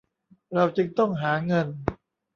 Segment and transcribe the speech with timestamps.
[0.53, 1.67] เราจึงต้องหาเงิน